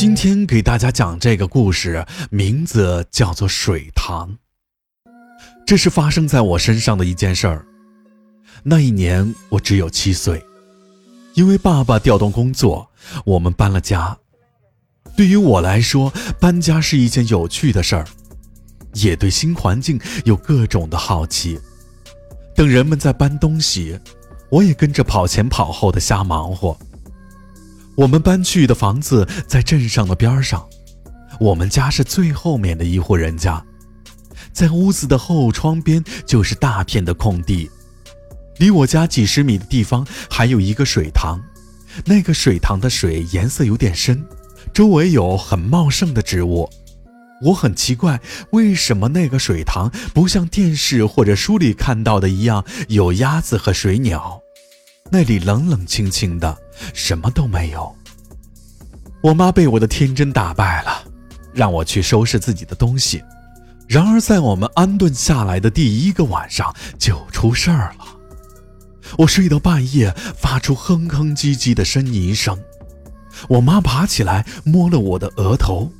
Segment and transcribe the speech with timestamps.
[0.00, 4.30] 今天给大家讲这个故事，名字叫做《水塘》。
[5.66, 7.66] 这是发生在我身上的一件事儿。
[8.62, 10.42] 那一年我只有七岁，
[11.34, 12.88] 因为爸爸调动工作，
[13.26, 14.16] 我们搬了家。
[15.14, 16.10] 对于我来说，
[16.40, 18.06] 搬家是一件有趣的事儿，
[18.94, 21.60] 也对新环境有各种的好奇。
[22.56, 24.00] 等人们在搬东西，
[24.48, 26.74] 我也跟着跑前跑后的瞎忙活。
[28.00, 30.66] 我们搬去的房子在镇上的边上，
[31.38, 33.62] 我们家是最后面的一户人家，
[34.54, 37.70] 在屋子的后窗边就是大片的空地，
[38.56, 41.38] 离我家几十米的地方还有一个水塘，
[42.06, 44.24] 那个水塘的水颜色有点深，
[44.72, 46.70] 周围有很茂盛的植物。
[47.42, 48.18] 我很奇怪，
[48.52, 54.40] 为什么那个水塘不像电视或者书里看到的一样有鸭子和水鸟？
[55.12, 56.56] 那里冷冷清清的，
[56.94, 57.94] 什么都没有。
[59.22, 61.02] 我妈被我的天真打败了，
[61.52, 63.22] 让我去收拾自己的东西。
[63.88, 68.04] 然而，在我们安顿下来的第一个晚上就出事儿了。
[69.18, 72.56] 我睡到半夜，发出哼哼唧唧的呻吟声。
[73.48, 75.90] 我妈爬起来摸了我的额头，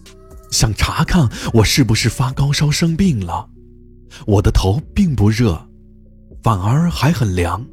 [0.53, 3.49] 想查看我是不是发高烧生病了。
[4.27, 5.69] 我的头并不热，
[6.43, 7.67] 反而还很凉。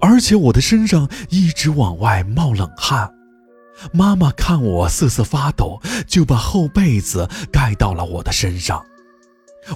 [0.00, 3.12] 而且我的身上一直往外冒冷汗，
[3.92, 8.84] 妈妈看我瑟瑟发抖，就把厚被子盖到了我的身上。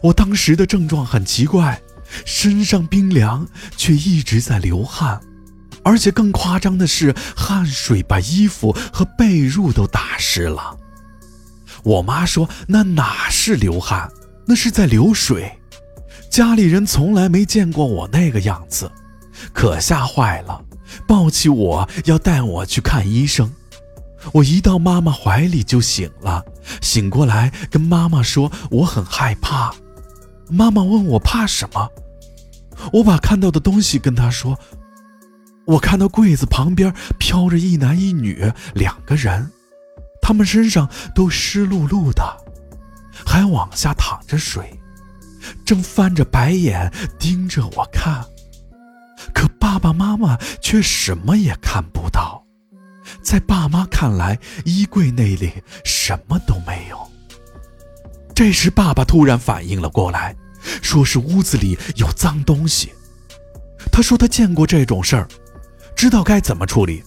[0.02, 1.80] 我当时的症状很奇怪，
[2.24, 5.20] 身上冰凉，却一直在流汗，
[5.82, 10.76] 而且更夸张的是，汗水把衣服和被褥都打湿了。
[11.84, 14.10] 我妈说那哪是流汗，
[14.46, 15.52] 那是在流水。
[16.28, 18.90] 家里人从来没见过我那个样子。
[19.52, 20.62] 可吓坏了，
[21.06, 23.52] 抱起我要带我去看医生。
[24.32, 26.44] 我一到妈妈怀里就醒了，
[26.80, 29.74] 醒过来跟妈妈说我很害怕。
[30.48, 31.88] 妈妈问我怕什么，
[32.92, 34.58] 我把看到的东西跟她说。
[35.64, 39.50] 我看到柜子旁边飘着一男一女两个人，
[40.22, 42.22] 他们身上都湿漉漉的，
[43.26, 44.80] 还往下淌着水，
[45.64, 48.24] 正翻着白眼盯着我看。
[49.86, 52.42] 爸妈妈却什么也看不到，
[53.22, 55.52] 在爸妈看来，衣柜那里
[55.84, 56.98] 什么都没有。
[58.34, 60.34] 这时，爸爸突然反应了过来，
[60.82, 62.92] 说是屋子里有脏东西。
[63.92, 65.28] 他说他见过这种事儿，
[65.94, 67.04] 知道该怎么处理。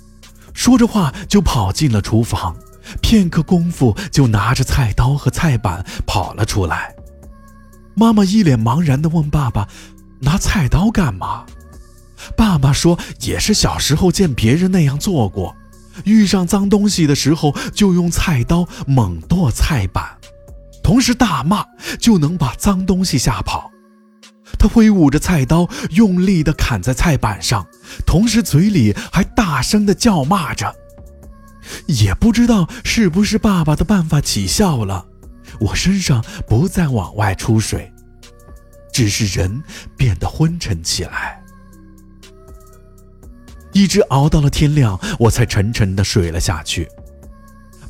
[0.53, 2.55] 说着话就跑进了厨房，
[3.01, 6.95] 片刻功夫就拿着菜刀和菜板跑了出来。
[7.93, 9.67] 妈妈一脸茫然地问爸爸
[10.21, 11.45] ：“拿菜刀干嘛？”
[12.35, 15.55] 爸爸说：“也是小时候见别人那样做过，
[16.05, 20.17] 遇上脏东西的时候就用菜刀猛剁菜板，
[20.83, 21.65] 同时大骂，
[21.99, 23.71] 就能把脏东西吓跑。”
[24.57, 27.65] 他挥舞着菜刀，用力地砍在菜板上，
[28.05, 30.75] 同时嘴里还大声地叫骂着。
[31.85, 35.05] 也不知道是不是爸爸的办法起效了，
[35.59, 37.93] 我身上不再往外出水，
[38.91, 39.61] 只是人
[39.95, 41.38] 变得昏沉起来。
[43.71, 46.87] 一直熬到了天亮，我才沉沉的睡了下去。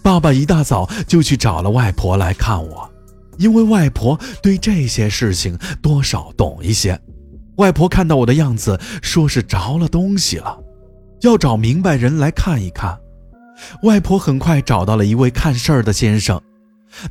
[0.02, 2.90] 爸爸一大早就去找了外婆来看我，
[3.38, 7.00] 因为外婆对这些事情多少懂一些。
[7.58, 10.58] 外婆看到我的样子，说是着了东西了，
[11.22, 12.98] 要找明白人来看一看。
[13.84, 16.42] 外婆很快找到了一位看事儿的先生，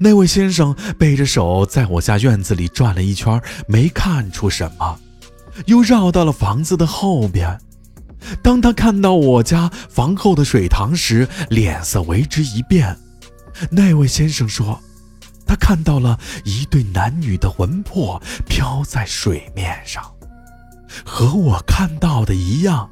[0.00, 4.98] 那位先生背着手在我家院子里转了一圈，没看出什么，
[5.66, 7.58] 又绕到了房子的后边。
[8.42, 12.96] 当他看到我家房后的水塘时，脸色为之一变。
[13.70, 14.80] 那位先生说，
[15.46, 20.04] 他看到了一对男女的魂魄飘在水面上，
[21.04, 22.90] 和我看到的一样。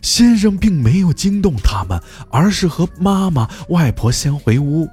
[0.00, 2.00] 先生并没有惊动他们，
[2.30, 4.88] 而是和妈妈、外婆先回屋。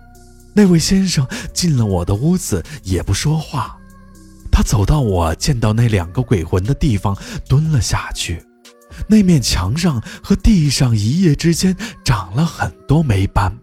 [0.53, 3.77] 那位先生进了我的屋子，也不说话。
[4.51, 7.17] 他走到我见到那两个鬼魂的地方，
[7.47, 8.43] 蹲了下去。
[9.07, 13.57] 那面墙上和地上一夜之间长了很多霉斑。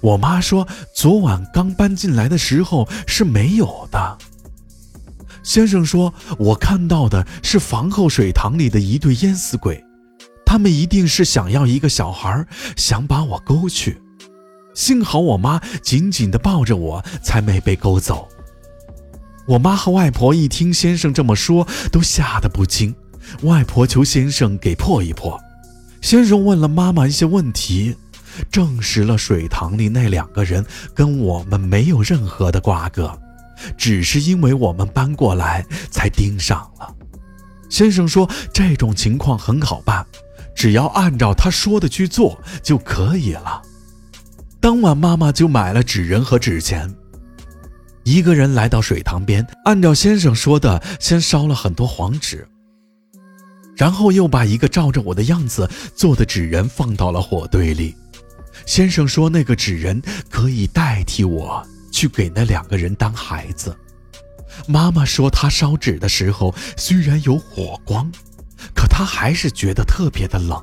[0.00, 4.18] 我妈说，昨晚刚搬进来的时候是没有的。
[5.42, 9.84] 先生说，我看到的是房后水塘里的一对淹死鬼，
[10.44, 12.44] 他们一定是想要一个小孩，
[12.76, 14.00] 想把我勾去。
[14.74, 18.28] 幸好我妈紧紧地抱着我，才没被勾走。
[19.46, 22.92] 我妈和外婆一听先生这么说，都吓得不轻。
[23.42, 25.40] 外婆求先生给破一破，
[26.00, 27.96] 先生问了妈妈一些问题，
[28.50, 30.64] 证实了水塘里那两个人
[30.94, 33.18] 跟我们没有任何的瓜葛，
[33.76, 36.94] 只是因为我们搬过来才盯上了。
[37.68, 40.06] 先生说这种情况很好办，
[40.54, 43.62] 只要按照他说的去做就可以了。
[44.60, 46.94] 当晚，妈妈就买了纸人和纸钱。
[48.04, 52.46] 一个人来到水塘边，按照先生说的，先烧了很多黄纸，
[53.76, 57.94] 然后又把一个照着我的样子做的纸人放到了火堆里。
[58.64, 60.00] 先生说，那个纸人
[60.30, 63.76] 可以代替我去给那两个人当孩子。
[64.66, 68.10] 妈妈说，她烧纸的时候虽然有火光，
[68.74, 70.60] 可她还是觉得特别的冷。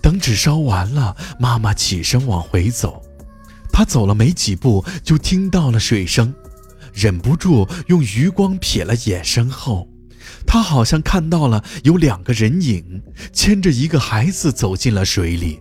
[0.00, 3.02] 等纸烧完了，妈妈起身往回走，
[3.72, 6.32] 她走了没几步，就听到了水声，
[6.92, 9.88] 忍不住用余光瞥了眼身后，
[10.46, 13.02] 她好像看到了有两个人影
[13.32, 15.60] 牵着一个孩子走进了水里。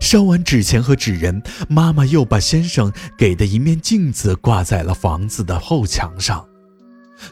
[0.00, 6.46] 烧完纸钱和纸人，妈妈又把先生给的一面镜子挂在了房子的后墙上。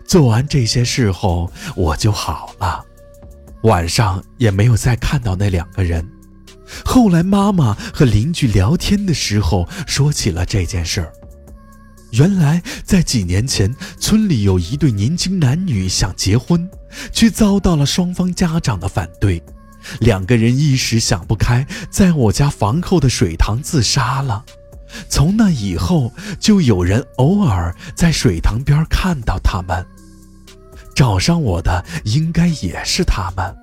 [0.05, 2.85] 做完这些事后，我就好了，
[3.63, 6.07] 晚上也没有再看到那两个人。
[6.85, 11.13] 后来，妈妈和邻居聊天的时候说起了这件事儿。
[12.13, 16.69] 原来，在几年前，村里有一对年轻男女想结婚，
[17.13, 19.43] 却遭到了双方家长的反对。
[20.01, 24.45] 两个人一时想不开，在我家房后的水塘自杀了。
[25.09, 29.87] 从那以后，就有人偶尔在水塘边看到他们。
[30.95, 33.57] 找上我的应该也是他们。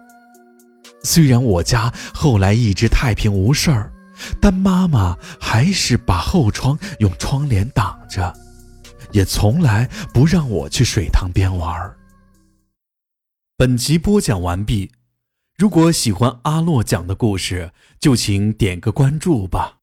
[1.04, 3.92] 虽然我家后来一直太平无事儿，
[4.42, 8.34] 但妈妈还是把后窗用窗帘挡着，
[9.12, 11.96] 也从来不让我去水塘边玩。
[13.56, 14.92] 本集播讲完毕，
[15.58, 19.77] 如果喜欢阿洛讲的故事，就请点个关注吧。